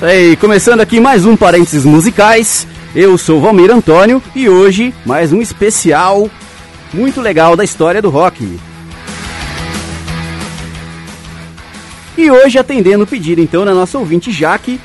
[0.00, 2.66] Isso aí, começando aqui mais um Parênteses Musicais.
[2.94, 6.30] Eu sou Valmir Antônio e hoje mais um especial
[6.90, 8.58] muito legal da história do rock.
[12.16, 14.80] E hoje atendendo o pedido então da nossa ouvinte Jaque,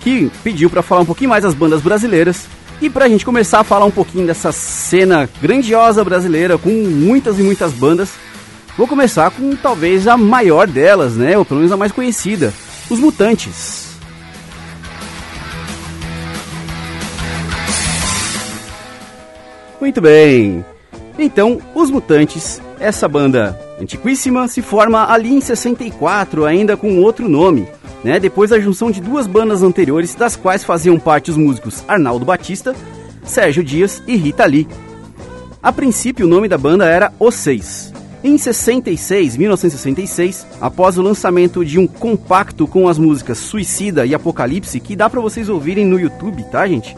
[0.00, 2.44] que pediu para falar um pouquinho mais das bandas brasileiras
[2.82, 7.38] e para a gente começar a falar um pouquinho dessa cena grandiosa brasileira com muitas
[7.38, 8.10] e muitas bandas.
[8.76, 12.52] Vou começar com talvez a maior delas, né, ou pelo menos a mais conhecida,
[12.90, 13.89] os Mutantes.
[19.80, 20.64] Muito bem.
[21.18, 27.66] Então, Os Mutantes, essa banda antiquíssima, se forma ali em 64, ainda com outro nome,
[28.04, 28.20] né?
[28.20, 32.74] Depois da junção de duas bandas anteriores, das quais faziam parte os músicos Arnaldo Batista,
[33.24, 34.68] Sérgio Dias e Rita Lee.
[35.62, 37.92] A princípio, o nome da banda era Os Seis.
[38.22, 44.78] Em 66, 1966, após o lançamento de um compacto com as músicas Suicida e Apocalipse,
[44.78, 46.94] que dá para vocês ouvirem no YouTube, tá, gente?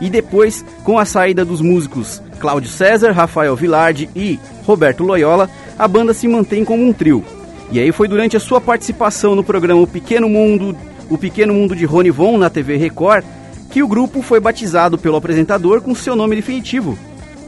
[0.00, 5.88] E depois, com a saída dos músicos Cláudio César, Rafael Vilardi e Roberto Loyola, a
[5.88, 7.24] banda se mantém como um trio.
[7.70, 10.76] E aí foi durante a sua participação no programa O Pequeno Mundo,
[11.10, 13.24] O Pequeno Mundo de Rony Von na TV Record,
[13.70, 16.98] que o grupo foi batizado pelo apresentador com seu nome definitivo,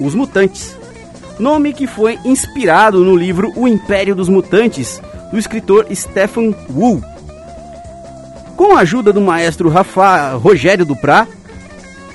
[0.00, 0.76] Os Mutantes.
[1.38, 7.02] Nome que foi inspirado no livro O Império dos Mutantes, do escritor Stephen Wu.
[8.56, 11.28] Com a ajuda do maestro Rafa Rogério Duprá,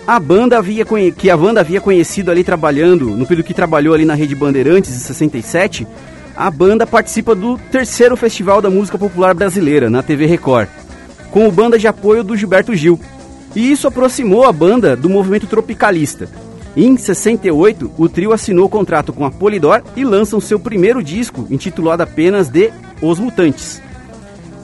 [0.06, 4.04] a banda havia que a banda havia conhecido ali trabalhando, no período que trabalhou ali
[4.04, 5.88] na Rede Bandeirantes em 67,
[6.36, 10.68] a banda participa do terceiro Festival da Música Popular Brasileira, na TV Record,
[11.32, 13.00] com o banda de apoio do Gilberto Gil.
[13.56, 16.28] E isso aproximou a banda do movimento tropicalista.
[16.76, 21.48] Em 68, o trio assinou o contrato com a Polydor e lançam seu primeiro disco,
[21.52, 23.80] intitulado apenas de Os Mutantes.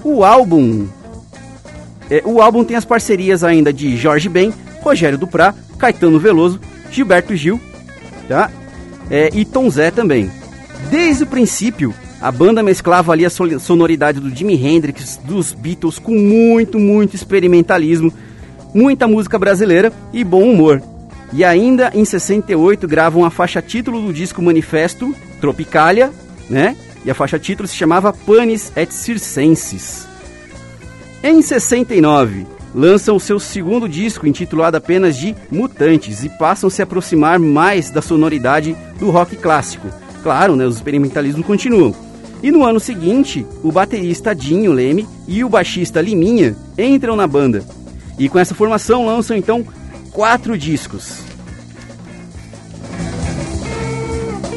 [0.03, 0.87] O álbum
[2.09, 4.51] é, o álbum tem as parcerias ainda de Jorge Ben,
[4.81, 6.59] Rogério Duprá, Caetano Veloso,
[6.91, 7.59] Gilberto Gil,
[8.27, 8.51] tá?
[9.09, 10.29] É, e Tom Zé também.
[10.89, 16.13] Desde o princípio, a banda mesclava ali a sonoridade do Jimi Hendrix, dos Beatles, com
[16.13, 18.13] muito, muito experimentalismo,
[18.73, 20.81] muita música brasileira e bom humor.
[21.31, 26.11] E ainda em 68 gravam a faixa título do disco Manifesto, Tropicalia,
[26.49, 26.75] né?
[27.05, 30.07] E a faixa título se chamava Panis et Circenses.
[31.23, 36.81] Em 69, lançam o seu segundo disco, intitulado apenas de Mutantes, e passam a se
[36.81, 39.87] aproximar mais da sonoridade do rock clássico.
[40.21, 41.93] Claro, né, os experimentalismos continuam.
[42.41, 47.63] E no ano seguinte, o baterista Dinho Leme e o baixista Liminha entram na banda.
[48.17, 49.65] E com essa formação lançam então
[50.11, 51.19] quatro discos.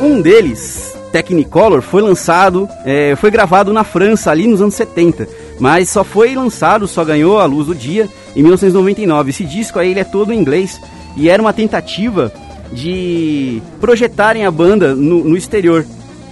[0.01, 5.89] Um deles, Technicolor, foi lançado, é, foi gravado na França ali nos anos 70 mas
[5.89, 9.31] só foi lançado, só ganhou a luz do dia em 1999.
[9.31, 10.81] Esse disco aí ele é todo em inglês
[11.17, 12.33] e era uma tentativa
[12.73, 15.85] de projetarem a banda no, no exterior,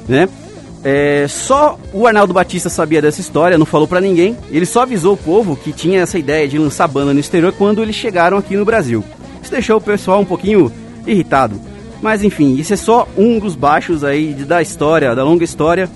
[0.09, 0.29] né?
[0.83, 4.37] É, só o Arnaldo Batista sabia dessa história, não falou para ninguém.
[4.51, 7.83] Ele só avisou o povo que tinha essa ideia de lançar banda no exterior quando
[7.83, 9.05] eles chegaram aqui no Brasil.
[9.43, 10.73] Isso deixou o pessoal um pouquinho
[11.07, 11.61] irritado.
[12.01, 15.91] Mas enfim, isso é só um dos baixos aí da história, da longa história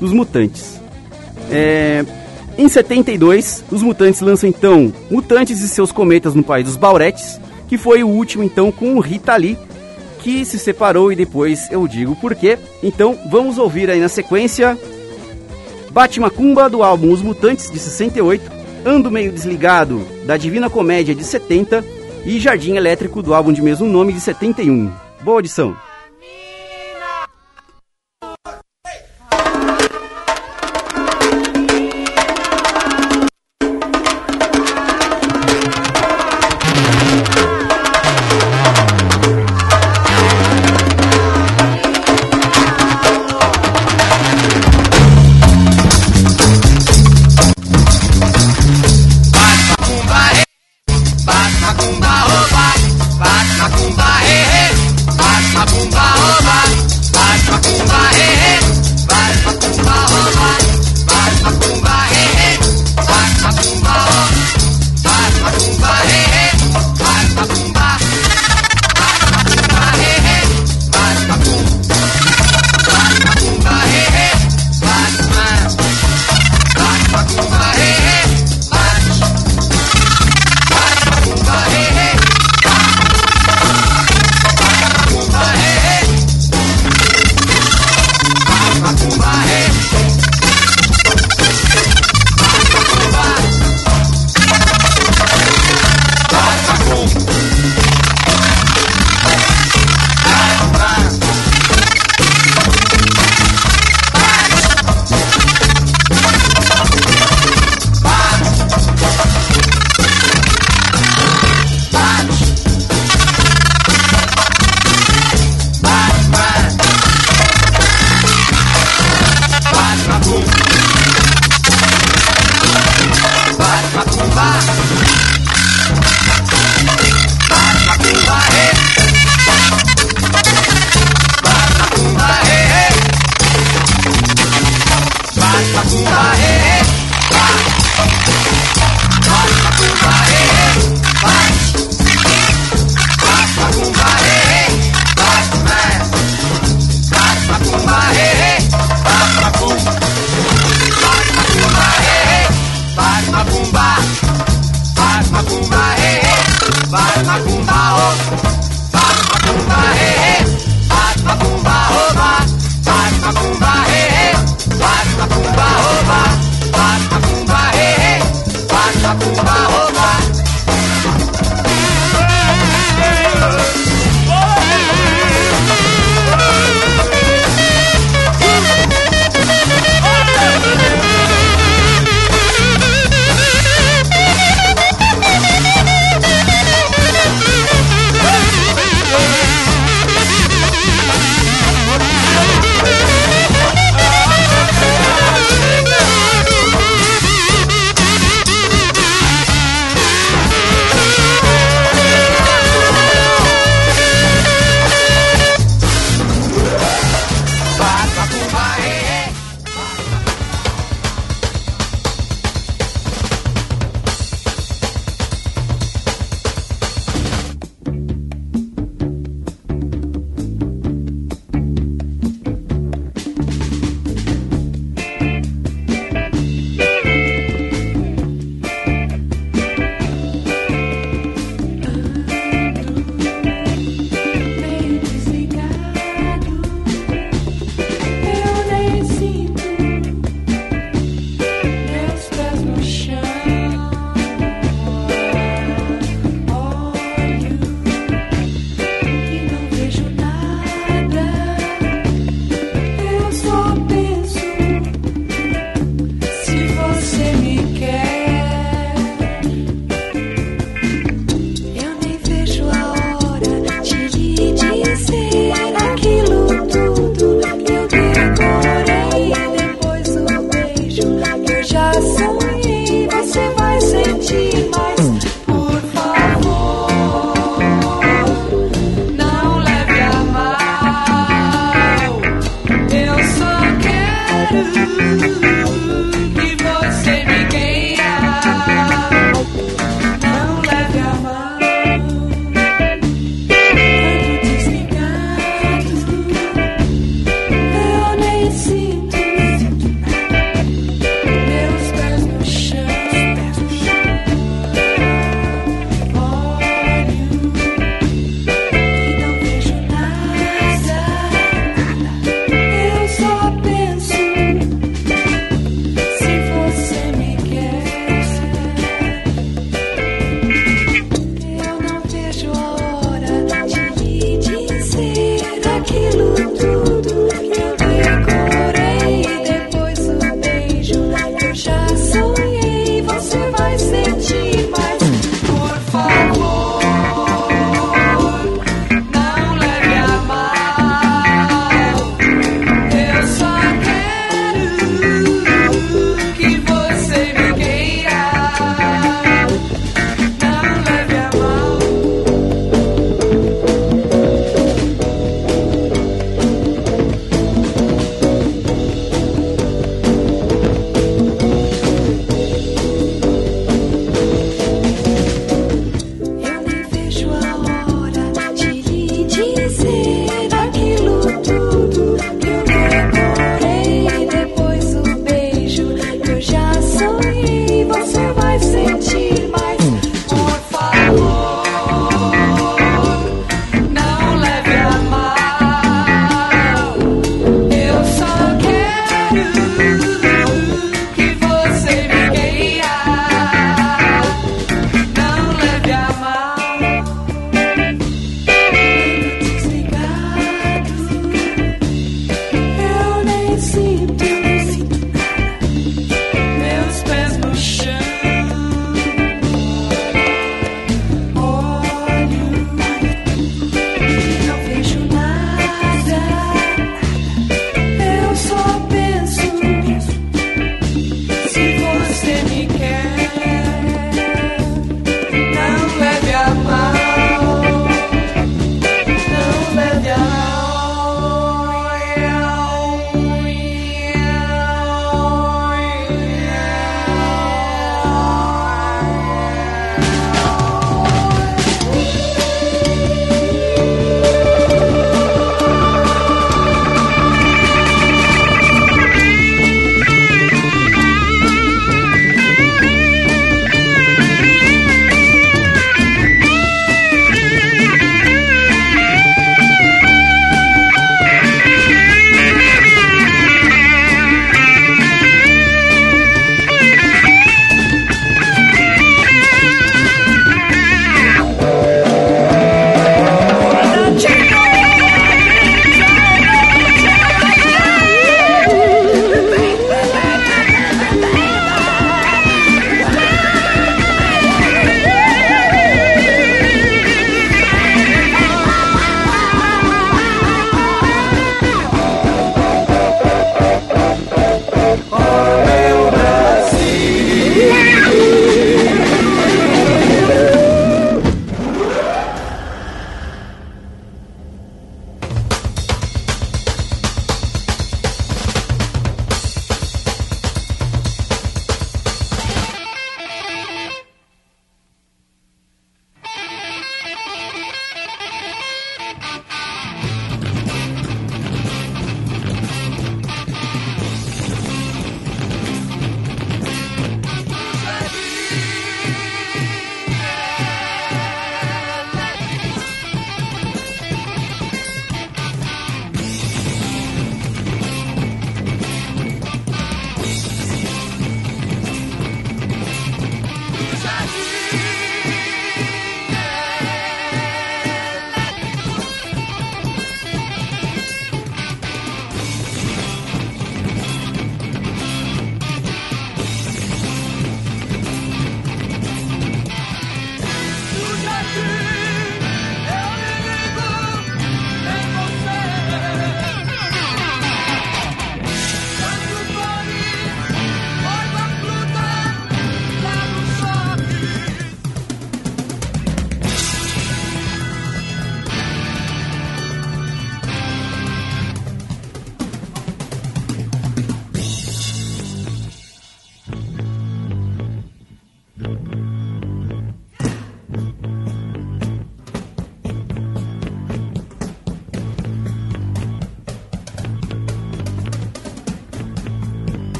[0.00, 0.80] dos Mutantes.
[1.48, 2.04] É,
[2.56, 7.76] em 72, os Mutantes lançam então Mutantes e seus cometas no país dos Bauretes, que
[7.76, 9.58] foi o último então com o Rita Lee,
[10.20, 12.58] que se separou e depois eu digo por quê.
[12.82, 14.78] Então vamos ouvir aí na sequência
[15.90, 18.50] Bate Macumba do álbum Os Mutantes de 68,
[18.84, 21.84] Ando Meio Desligado da Divina Comédia de 70
[22.24, 24.90] e Jardim Elétrico do álbum de mesmo nome de 71.
[25.22, 25.76] Boa audição!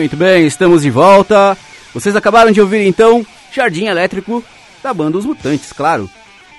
[0.00, 1.54] Muito bem, estamos de volta.
[1.92, 4.42] Vocês acabaram de ouvir então Jardim Elétrico
[4.82, 6.08] da banda Os Mutantes, claro.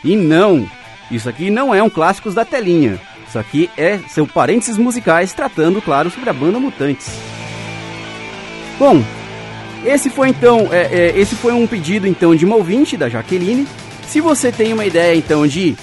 [0.04, 0.70] E não,
[1.10, 3.02] isso aqui não é um clássicos da telinha.
[3.28, 7.10] Isso aqui é seu parênteses musicais tratando, claro, sobre a banda Mutantes.
[8.78, 9.04] Bom,
[9.84, 13.68] esse foi então, é, é, esse foi um pedido então de uma ouvinte da Jaqueline.
[14.08, 15.76] Se você tem uma ideia então de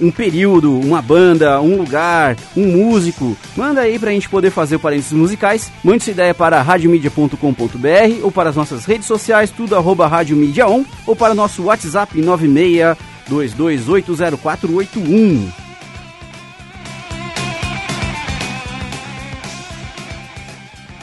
[0.00, 4.80] um período, uma banda, um lugar, um músico, manda aí pra gente poder fazer o
[4.80, 5.72] parênteses musicais.
[5.82, 10.84] Mande sua ideia para radiomedia.com.br ou para as nossas redes sociais, tudo arroba radiomedia on,
[11.06, 12.20] ou para nosso WhatsApp
[13.28, 15.48] 962280481.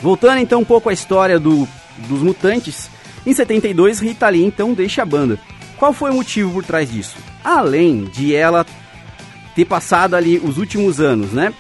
[0.02, 1.68] Voltando então um pouco à história do,
[2.08, 2.90] dos mutantes,
[3.25, 5.40] em 72 Rita Lee então deixa a banda.
[5.78, 7.18] Qual foi o motivo por trás disso?
[7.44, 8.66] Além de ela
[9.55, 11.53] ter passado ali os últimos anos, né?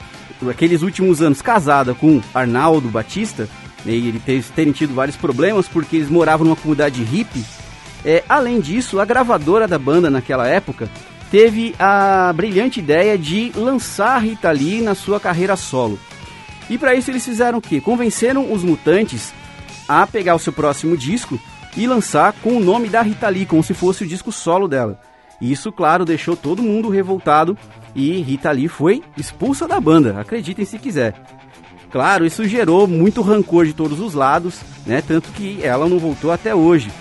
[0.49, 3.47] Aqueles últimos anos casada com Arnaldo Batista,
[3.85, 7.43] né, e ele ter, terem tido vários problemas porque eles moravam numa comunidade hippie.
[8.03, 10.89] É, além disso, a gravadora da banda naquela época
[11.31, 15.97] teve a brilhante ideia de lançar Rita Lee na sua carreira solo.
[16.69, 17.79] E para isso eles fizeram o quê?
[17.79, 19.33] Convenceram os mutantes
[19.87, 21.39] a pegar o seu próximo disco
[21.77, 24.99] e lançar com o nome da Rita Lee, como se fosse o disco solo dela.
[25.41, 27.57] E isso, claro, deixou todo mundo revoltado
[27.95, 31.13] e Rita Lee foi expulsa da banda, acreditem se quiser.
[31.91, 35.01] Claro, isso gerou muito rancor de todos os lados, né?
[35.01, 36.91] Tanto que ela não voltou até hoje.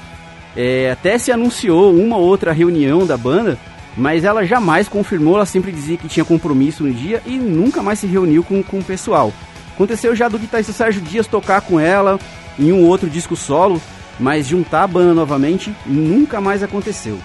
[0.56, 3.58] É, até se anunciou uma outra reunião da banda,
[3.96, 7.98] mas ela jamais confirmou, ela sempre dizia que tinha compromisso no dia e nunca mais
[7.98, 9.32] se reuniu com, com o pessoal.
[9.74, 12.18] Aconteceu já do guitarrista Sérgio Dias tocar com ela
[12.56, 13.82] em um outro disco solo,
[14.20, 17.18] mas juntar a banda novamente nunca mais aconteceu.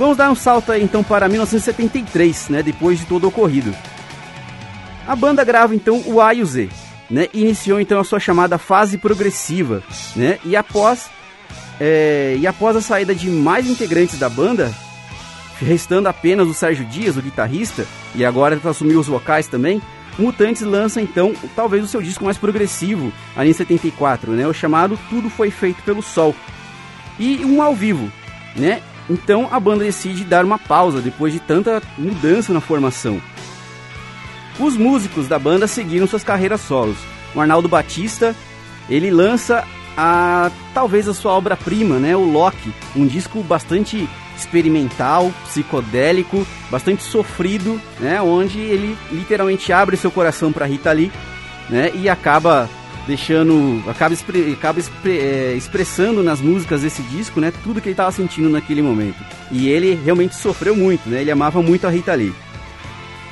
[0.00, 3.70] Vamos dar um salto aí então para 1973, né, depois de todo o ocorrido.
[5.06, 6.70] A banda grava então o A e o Z,
[7.10, 9.82] né, iniciou então a sua chamada fase progressiva,
[10.16, 11.10] né, e após
[11.78, 14.72] é, e após a saída de mais integrantes da banda,
[15.60, 19.82] restando apenas o Sérgio Dias, o guitarrista, e agora ele assumiu os vocais também,
[20.18, 24.98] Mutantes lança então talvez o seu disco mais progressivo, ali em 74, né, o chamado
[25.10, 26.34] Tudo Foi Feito pelo Sol,
[27.18, 28.10] e um ao vivo,
[28.56, 33.20] né, então a banda decide dar uma pausa depois de tanta mudança na formação.
[34.58, 36.96] Os músicos da banda seguiram suas carreiras solos.
[37.34, 38.36] O Arnaldo Batista,
[38.88, 46.46] ele lança a talvez a sua obra-prima, né, o Loki, um disco bastante experimental, psicodélico,
[46.70, 51.12] bastante sofrido, né, onde ele literalmente abre seu coração para Rita Lee,
[51.68, 52.68] né, e acaba
[53.06, 53.82] deixando.
[53.88, 57.52] acaba, expre, acaba expre, é, expressando nas músicas desse disco, né?
[57.62, 59.18] Tudo que ele estava sentindo naquele momento.
[59.50, 61.20] E ele realmente sofreu muito, né?
[61.20, 62.32] Ele amava muito a Rita Lee.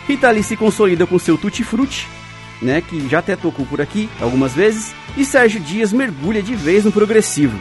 [0.07, 2.09] Rita Lee se consolida com seu Tutti Frutti,
[2.63, 2.81] né?
[2.81, 4.95] Que já até tocou por aqui algumas vezes.
[5.17, 7.59] E Sérgio Dias mergulha de vez no progressivo.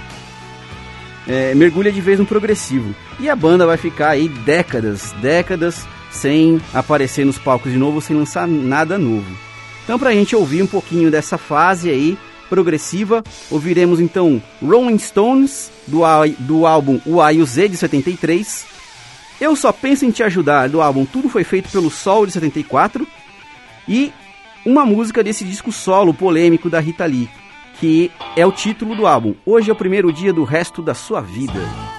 [1.28, 2.96] É, mergulha de vez no progressivo.
[3.20, 8.16] E a banda vai ficar aí décadas, décadas sem aparecer nos palcos de novo, sem
[8.16, 9.47] lançar nada novo.
[9.88, 12.18] Então, para a gente ouvir um pouquinho dessa fase aí
[12.50, 16.02] progressiva, ouviremos então Rolling Stones do,
[16.40, 18.66] do álbum O A e o Z de 73.
[19.40, 23.08] Eu só penso em te ajudar do álbum Tudo foi feito pelo Sol de 74
[23.88, 24.12] e
[24.66, 27.30] uma música desse disco solo polêmico da Rita Lee,
[27.80, 29.36] que é o título do álbum.
[29.46, 31.97] Hoje é o primeiro dia do resto da sua vida.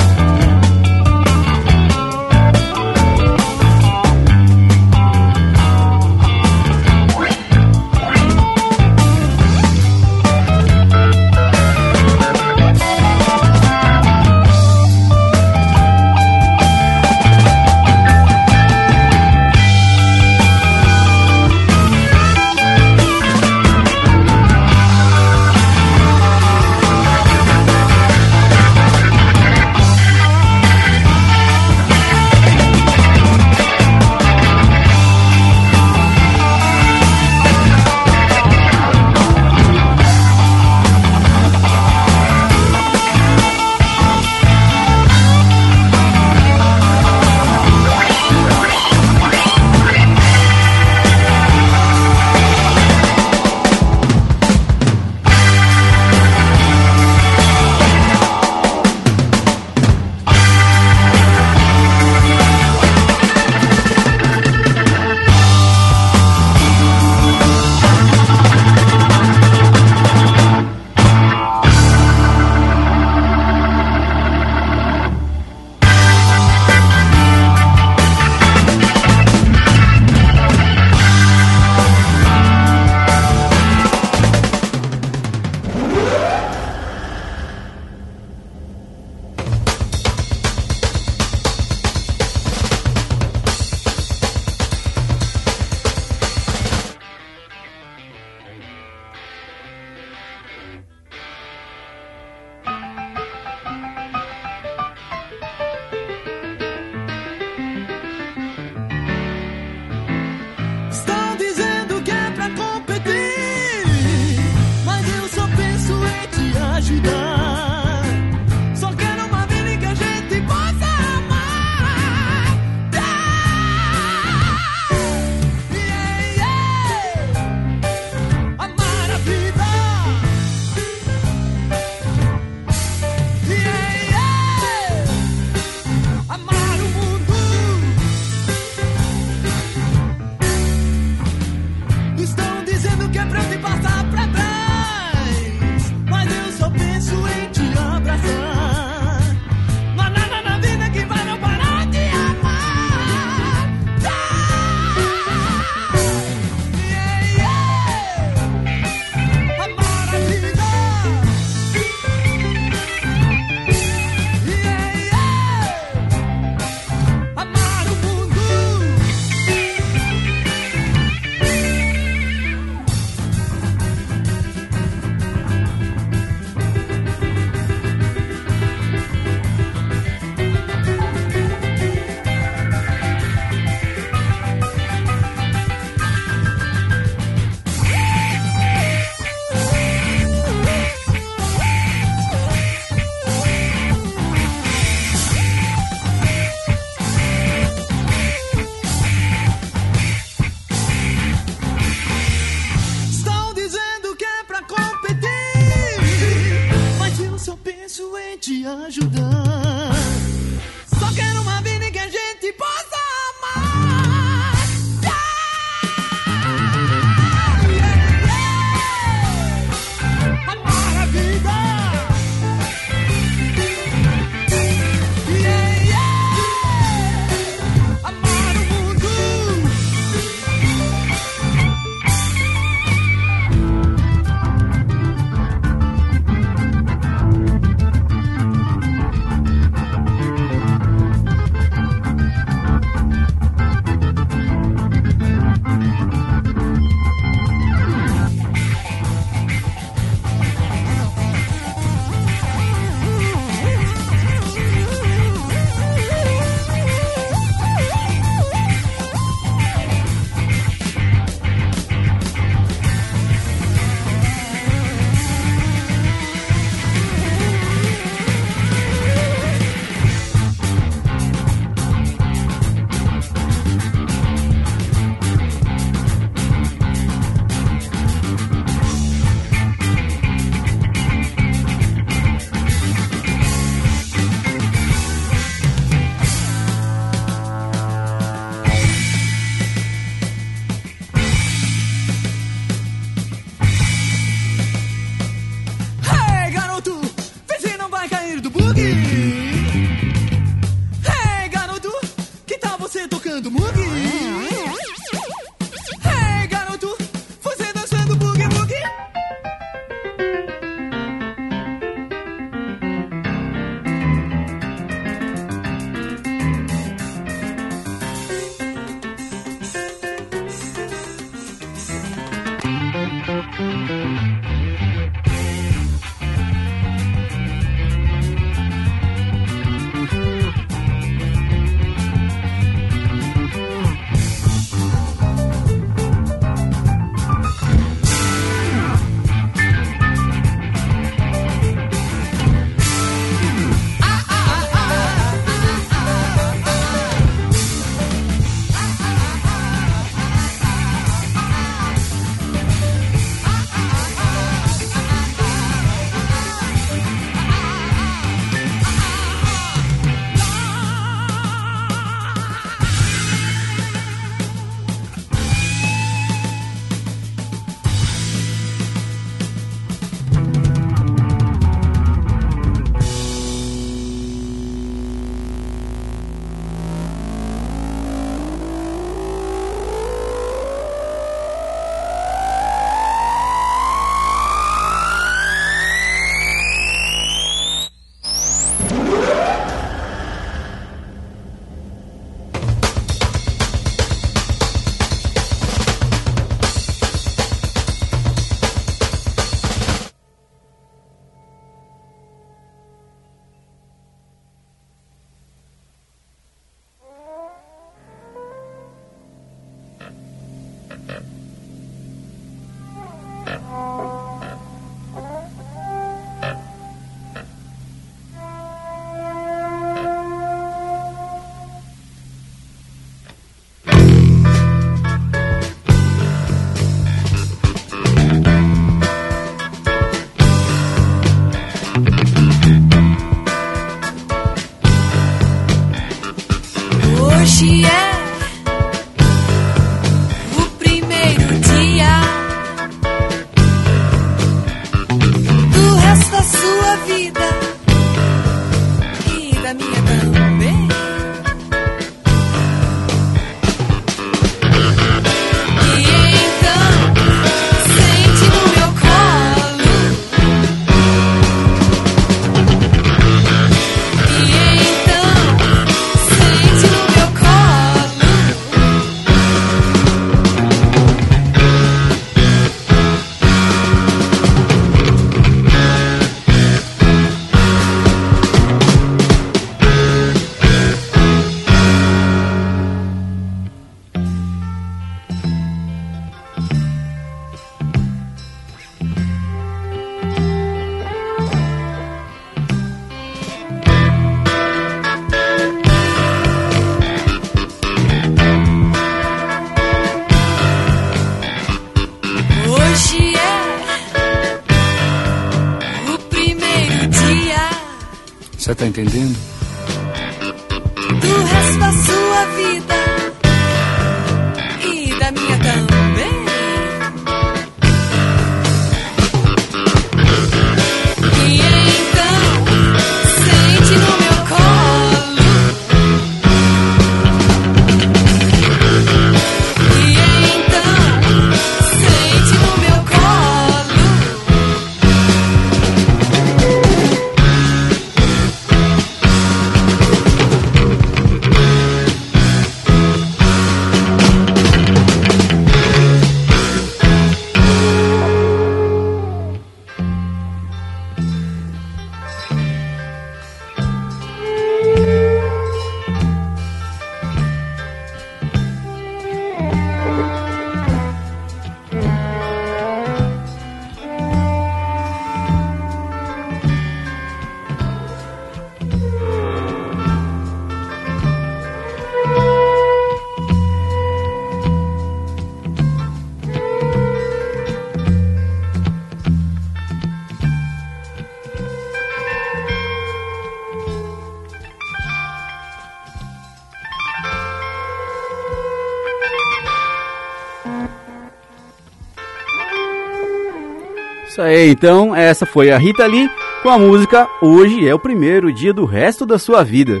[594.38, 596.30] Isso aí, então, essa foi a Rita Lee
[596.62, 600.00] com a música Hoje é o primeiro dia do resto da sua vida.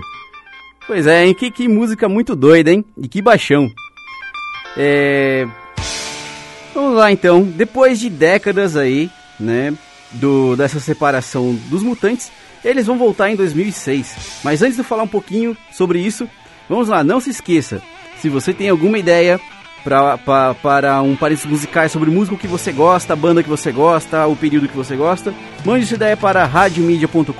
[0.86, 1.34] Pois é, hein?
[1.34, 2.84] Que, que música muito doida, hein?
[2.96, 3.68] E que baixão.
[4.76, 5.44] É...
[6.72, 7.42] Vamos lá então.
[7.42, 9.74] Depois de décadas aí, né?
[10.12, 12.30] Do, dessa separação dos mutantes,
[12.64, 14.40] eles vão voltar em 2006.
[14.44, 16.30] Mas antes de eu falar um pouquinho sobre isso,
[16.68, 17.82] vamos lá, não se esqueça.
[18.20, 19.40] Se você tem alguma ideia
[19.88, 24.26] pra, pra, para um parênteses musicais sobre música que você gosta, banda que você gosta,
[24.26, 25.32] o período que você gosta,
[25.64, 27.32] mande sua ideia para radiomedia.com.br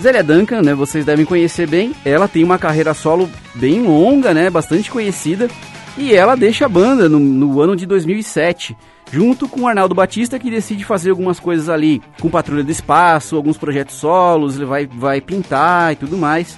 [0.00, 4.50] Zélia Duncan, né, vocês devem conhecer bem, ela tem uma carreira solo bem longa, né,
[4.50, 5.48] bastante conhecida,
[5.96, 8.76] e ela deixa a banda no, no ano de 2007,
[9.10, 13.58] junto com Arnaldo Batista, que decide fazer algumas coisas ali, com Patrulha do Espaço, alguns
[13.58, 16.56] projetos solos, ele vai, vai pintar e tudo mais.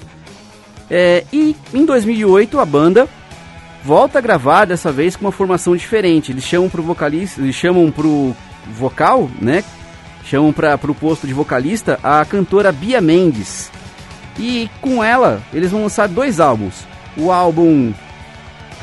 [0.90, 3.08] É, e em 2008 a banda
[3.84, 6.30] volta a gravar dessa vez com uma formação diferente.
[6.30, 8.34] Eles chamam pro vocalista, eles chamam pro
[8.72, 9.64] vocal, né?
[10.24, 13.70] Chamam para pro posto de vocalista a cantora Bia Mendes.
[14.38, 16.86] E com ela, eles vão lançar dois álbuns.
[17.16, 17.92] O álbum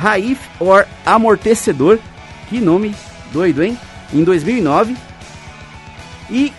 [0.02, 2.00] Raif or Amortecedor,
[2.50, 2.96] que nome
[3.32, 3.78] doido, hein?
[4.12, 4.96] Em 2009.
[6.30, 6.52] E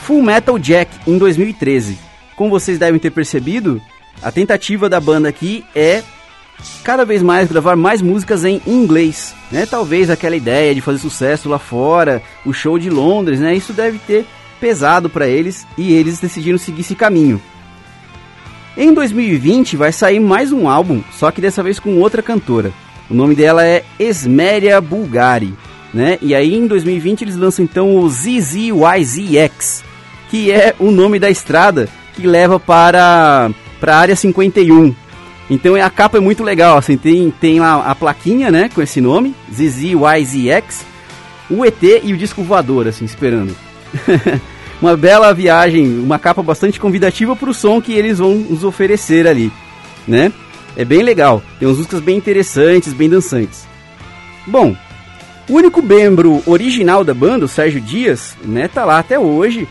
[0.00, 1.98] Full Metal Jack em 2013.
[2.36, 3.80] Como vocês devem ter percebido,
[4.22, 6.02] a tentativa da banda aqui é
[6.84, 9.64] cada vez mais gravar mais músicas em inglês, né?
[9.64, 13.54] Talvez aquela ideia de fazer sucesso lá fora, o show de Londres, né?
[13.54, 14.26] Isso deve ter
[14.60, 17.40] pesado para eles e eles decidiram seguir esse caminho.
[18.76, 22.72] Em 2020 vai sair mais um álbum, só que dessa vez com outra cantora.
[23.08, 25.54] O nome dela é Esméria Bulgari,
[25.94, 26.18] né?
[26.20, 29.82] E aí em 2020 eles lançam então o ZZYZX,
[30.28, 33.50] que é o nome da estrada que leva para
[33.80, 34.94] para a área 51.
[35.48, 39.00] Então a capa é muito legal, assim, tem, tem lá a plaquinha, né, com esse
[39.00, 40.84] nome, ZZYZX,
[41.48, 43.56] o ET e o disco voador, assim, esperando.
[44.80, 49.26] uma bela viagem, uma capa bastante convidativa para o som que eles vão nos oferecer
[49.26, 49.52] ali,
[50.06, 50.32] né?
[50.76, 53.66] É bem legal, tem umas músicas bem interessantes, bem dançantes.
[54.46, 54.76] Bom,
[55.48, 59.66] o único membro original da banda, o Sérgio Dias, né, tá lá até hoje,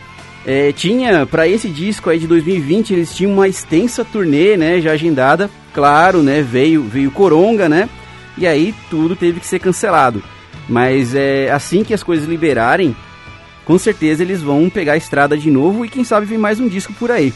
[0.46, 4.92] é, tinha, para esse disco aí de 2020, eles tinham uma extensa turnê, né, já
[4.92, 5.50] agendada.
[5.74, 7.88] Claro, né, veio, veio Coronga, né,
[8.38, 10.22] e aí tudo teve que ser cancelado.
[10.68, 12.96] Mas é assim que as coisas liberarem,
[13.66, 16.68] com certeza eles vão pegar a estrada de novo e quem sabe vem mais um
[16.68, 17.34] disco por aí.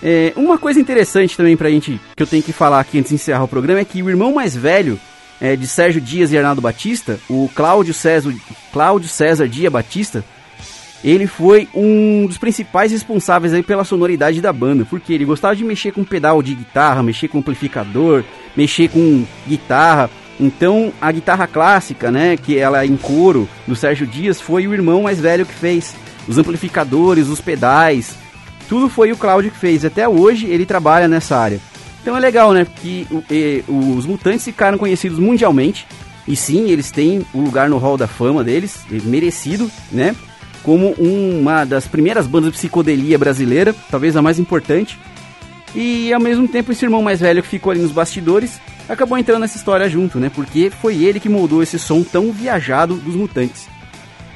[0.00, 3.16] É, uma coisa interessante também pra gente, que eu tenho que falar aqui antes de
[3.16, 5.00] encerrar o programa, é que o irmão mais velho
[5.40, 8.32] é, de Sérgio Dias e Arnaldo Batista, o Cláudio César,
[8.72, 10.22] Cláudio César Dia Batista,
[11.02, 15.64] ele foi um dos principais responsáveis aí pela sonoridade da banda, porque ele gostava de
[15.64, 18.24] mexer com pedal de guitarra, mexer com amplificador,
[18.56, 20.10] mexer com guitarra.
[20.40, 24.74] Então, a guitarra clássica, né, que ela é em couro do Sérgio Dias, foi o
[24.74, 25.94] irmão mais velho que fez.
[26.28, 28.14] Os amplificadores, os pedais,
[28.68, 29.84] tudo foi o Cláudio que fez.
[29.84, 31.58] Até hoje ele trabalha nessa área.
[32.00, 33.06] Então é legal, né, que
[33.66, 35.86] os Mutantes ficaram conhecidos mundialmente.
[36.26, 40.14] E sim, eles têm o um lugar no hall da fama deles, merecido, né?
[40.62, 44.98] como uma das primeiras bandas de psicodelia brasileira, talvez a mais importante.
[45.74, 49.40] E ao mesmo tempo esse irmão mais velho que ficou ali nos bastidores acabou entrando
[49.40, 50.30] nessa história junto, né?
[50.34, 53.68] Porque foi ele que moldou esse som tão viajado dos Mutantes.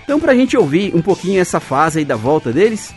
[0.05, 2.95] Então, pra gente ouvir um pouquinho essa fase aí da volta deles,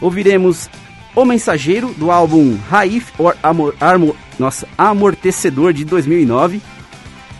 [0.00, 0.68] ouviremos
[1.14, 6.60] O Mensageiro do álbum Raif or Amor, Armo- nossa, Amortecedor de 2009,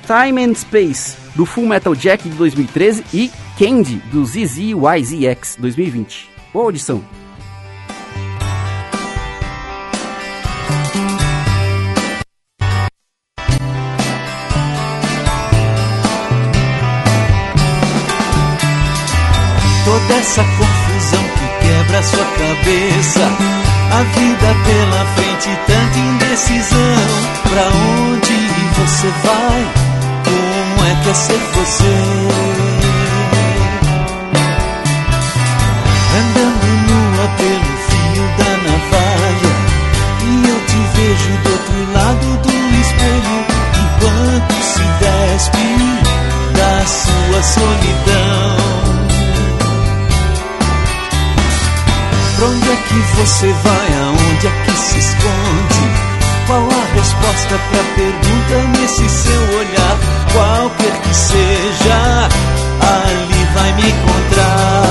[0.07, 6.31] Time and Space do Full Metal Jack de 2013 e Candy do ZZYZX 2020.
[6.53, 7.05] Boa audição.
[20.19, 23.21] Essa confusão que quebra sua cabeça.
[23.91, 26.97] A vida pela frente, tanta indecisão.
[27.49, 28.37] Pra onde
[28.79, 29.61] você vai?
[30.25, 31.97] Como é que é ser você?
[36.19, 39.55] Andando nua pelo fio da navalha.
[40.21, 43.39] E eu te vejo do outro lado do espelho.
[43.85, 45.69] Enquanto se despe
[46.55, 48.18] da sua solidão.
[52.39, 54.01] Pra onde é que você vai?
[54.01, 56.09] Aonde é que se esconde?
[56.47, 59.99] Qual a resposta pra pergunta nesse seu olhar?
[60.33, 62.29] Qualquer que seja,
[62.81, 64.88] ali vai me encontrar.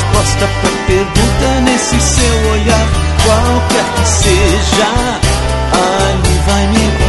[0.00, 2.88] Resposta pra pergunta nesse seu olhar?
[3.24, 5.20] Qualquer que seja,
[5.72, 6.99] ali vai me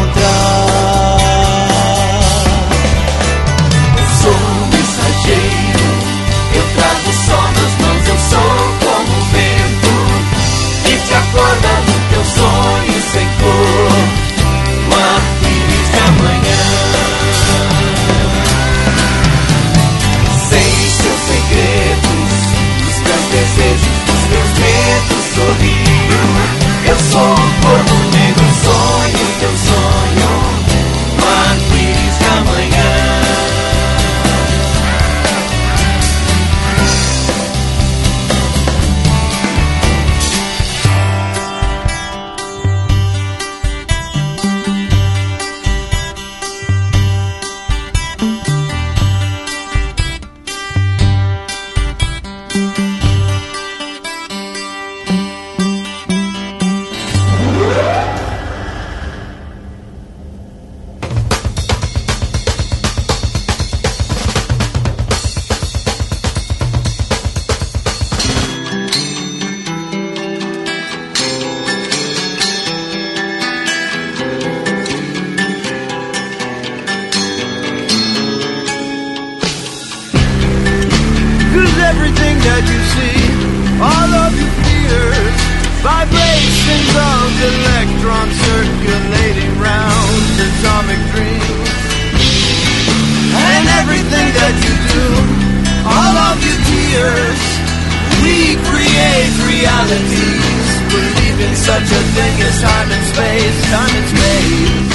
[99.40, 100.68] create realities.
[100.90, 104.92] Believe in such a thing as time and space, time and space,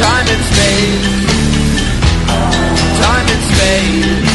[0.00, 1.26] time and space,
[3.00, 4.27] time and space.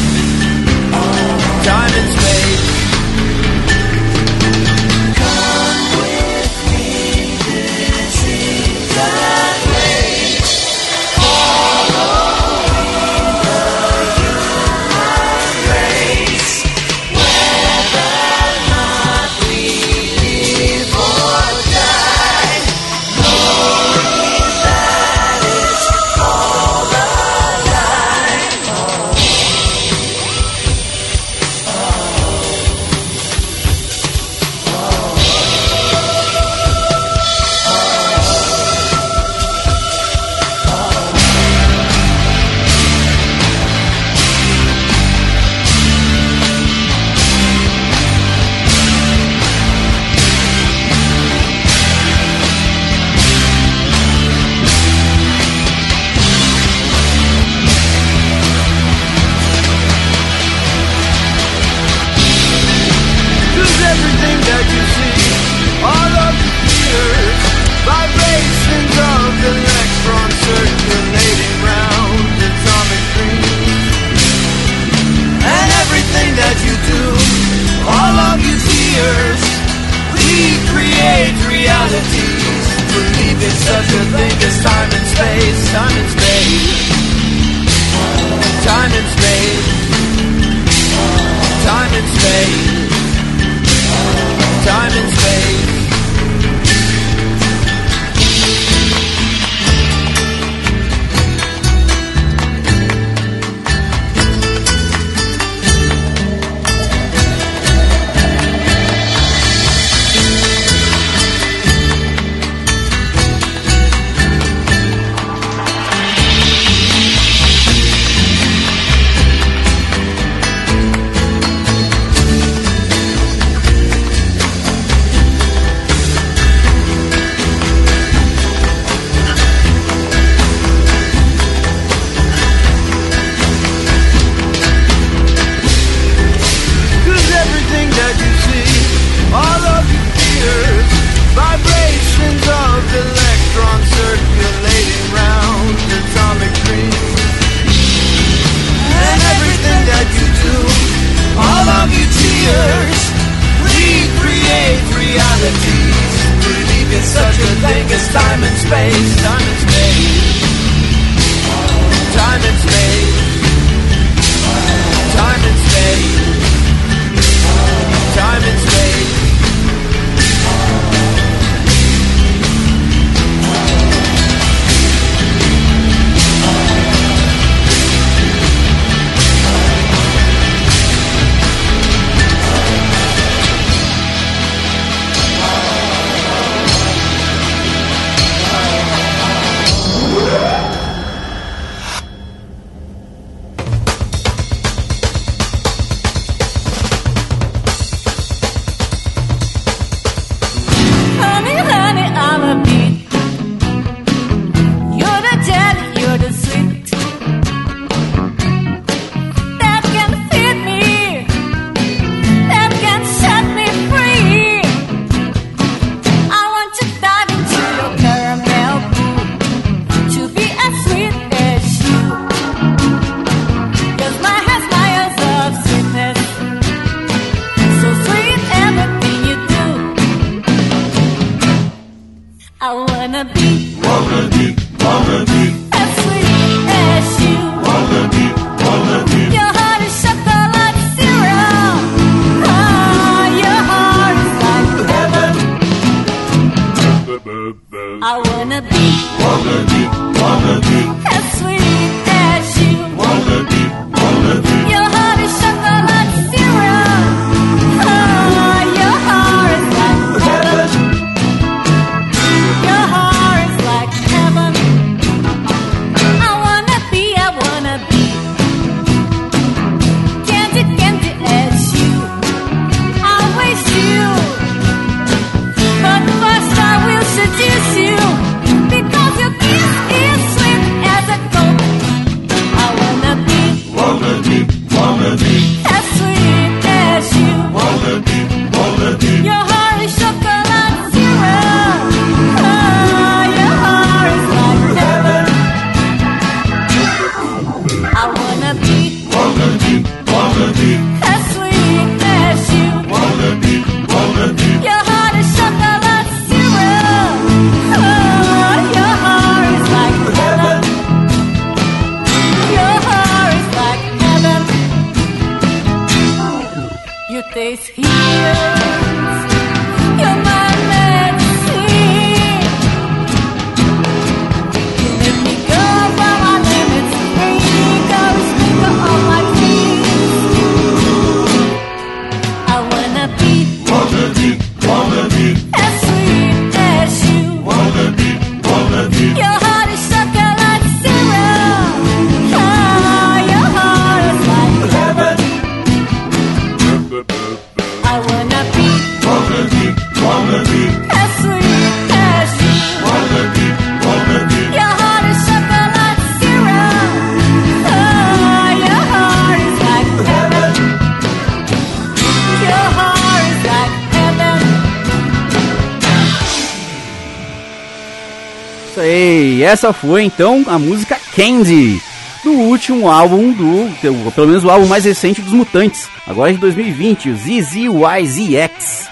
[369.54, 371.80] Essa foi então a música Candy,
[372.24, 373.70] do último álbum do,
[374.12, 378.90] pelo menos o álbum mais recente dos Mutantes, agora de 2020, o ZZYZX.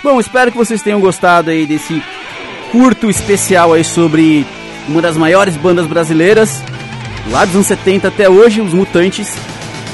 [0.00, 2.00] Bom, espero que vocês tenham gostado aí desse
[2.70, 4.46] curto especial aí sobre
[4.86, 6.62] uma das maiores bandas brasileiras,
[7.28, 9.34] lá dos anos 70 até hoje, os Mutantes.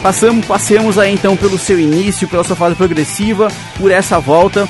[0.03, 4.68] Passamos, passemos aí então pelo seu início, pela sua fase progressiva, por essa volta.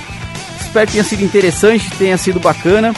[0.61, 2.95] Espero que tenha sido interessante, tenha sido bacana.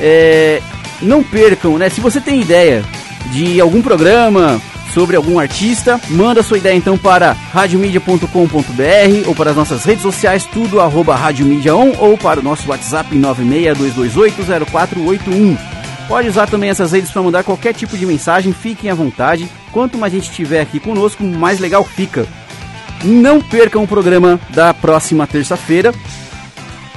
[0.00, 0.62] É,
[1.02, 1.88] não percam, né?
[1.88, 2.84] Se você tem ideia
[3.30, 4.60] de algum programa
[4.92, 10.44] sobre algum artista, manda sua ideia então para radiomedia.com.br ou para as nossas redes sociais,
[10.44, 15.56] tudo arroba Rádio On ou para o nosso WhatsApp 962280481.
[16.08, 19.48] Pode usar também essas redes para mandar qualquer tipo de mensagem, fiquem à vontade.
[19.70, 22.26] Quanto mais gente estiver aqui conosco, mais legal fica.
[23.02, 25.94] Não percam o programa da próxima terça-feira,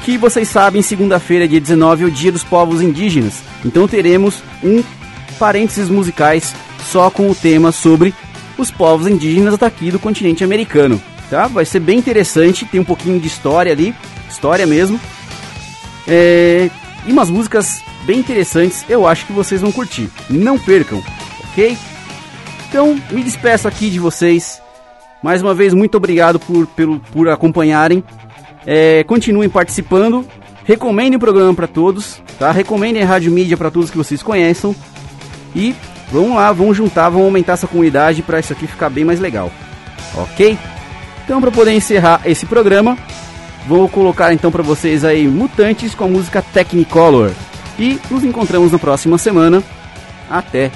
[0.05, 3.41] que vocês sabem, segunda-feira, dia 19, é o Dia dos Povos Indígenas.
[3.65, 4.83] Então teremos um
[5.39, 6.53] parênteses musicais
[6.91, 8.13] só com o tema sobre
[8.55, 11.01] os povos indígenas daqui do continente americano.
[11.27, 11.47] Tá?
[11.47, 13.95] Vai ser bem interessante, tem um pouquinho de história ali,
[14.29, 14.99] história mesmo.
[16.07, 16.69] É...
[17.07, 20.07] E umas músicas bem interessantes, eu acho que vocês vão curtir.
[20.29, 21.03] Não percam,
[21.49, 21.75] ok?
[22.69, 24.61] Então, me despeço aqui de vocês.
[25.23, 28.03] Mais uma vez, muito obrigado por, pelo, por acompanharem.
[28.65, 30.25] É, continuem participando.
[30.65, 32.51] Recomendem o programa para todos, tá?
[32.51, 34.75] Recomendem a Rádio Mídia para todos que vocês conheçam.
[35.55, 35.75] E
[36.11, 39.51] vamos lá, vamos juntar, vamos aumentar essa comunidade para isso aqui ficar bem mais legal.
[40.15, 40.57] Ok?
[41.23, 42.97] Então, para poder encerrar esse programa,
[43.67, 47.31] vou colocar então para vocês aí Mutantes com a música Technicolor.
[47.77, 49.61] E nos encontramos na próxima semana.
[50.29, 50.71] Até!